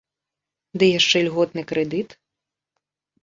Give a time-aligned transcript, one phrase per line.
[0.77, 2.09] Ды яшчэ льготны крэдыт.